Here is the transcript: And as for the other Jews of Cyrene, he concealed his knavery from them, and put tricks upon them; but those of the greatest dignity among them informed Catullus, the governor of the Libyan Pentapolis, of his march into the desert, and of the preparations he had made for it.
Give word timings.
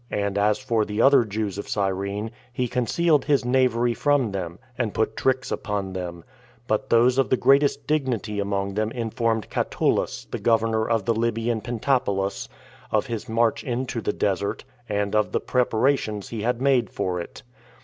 And 0.09 0.35
as 0.35 0.57
for 0.57 0.83
the 0.83 0.99
other 0.99 1.23
Jews 1.23 1.59
of 1.59 1.69
Cyrene, 1.69 2.31
he 2.51 2.67
concealed 2.67 3.25
his 3.25 3.45
knavery 3.45 3.93
from 3.93 4.31
them, 4.31 4.57
and 4.75 4.95
put 4.95 5.15
tricks 5.15 5.51
upon 5.51 5.93
them; 5.93 6.23
but 6.65 6.89
those 6.89 7.19
of 7.19 7.29
the 7.29 7.37
greatest 7.37 7.85
dignity 7.85 8.39
among 8.39 8.73
them 8.73 8.89
informed 8.93 9.51
Catullus, 9.51 10.25
the 10.31 10.39
governor 10.39 10.89
of 10.89 11.05
the 11.05 11.13
Libyan 11.13 11.61
Pentapolis, 11.61 12.49
of 12.89 13.05
his 13.05 13.29
march 13.29 13.63
into 13.63 14.01
the 14.01 14.11
desert, 14.11 14.63
and 14.89 15.15
of 15.15 15.33
the 15.33 15.39
preparations 15.39 16.29
he 16.29 16.41
had 16.41 16.59
made 16.59 16.89
for 16.89 17.19
it. 17.21 17.43